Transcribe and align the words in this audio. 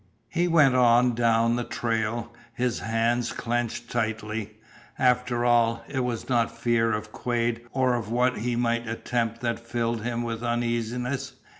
He 0.29 0.47
went 0.47 0.73
on 0.73 1.13
down 1.13 1.57
the 1.57 1.63
trail, 1.63 2.33
his 2.55 2.79
hands 2.79 3.31
clenched 3.31 3.91
tightly. 3.91 4.57
After 4.97 5.45
all, 5.45 5.83
it 5.87 5.99
was 6.03 6.27
not 6.27 6.57
fear 6.57 6.91
of 6.91 7.11
Quade 7.11 7.61
or 7.71 7.93
of 7.93 8.09
what 8.11 8.39
he 8.39 8.55
might 8.55 8.87
attempt 8.87 9.41
that 9.41 9.59
filled 9.59 10.01
him 10.03 10.23
with 10.23 10.41
uneasiness. 10.41 11.33